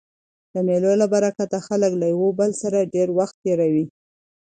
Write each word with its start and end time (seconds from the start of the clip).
د 0.53 0.55
مېلو 0.67 0.91
له 1.01 1.07
برکته 1.13 1.57
خلک 1.67 1.91
له 2.01 2.05
یو 2.13 2.25
بل 2.39 2.51
سره 2.61 2.89
ډېر 2.93 3.07
وخت 3.19 3.35
تېروي. 3.43 3.85